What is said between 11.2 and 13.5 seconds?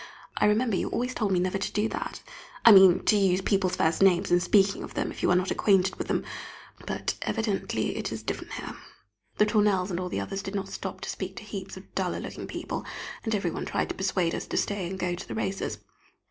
to heaps of duller looking people, and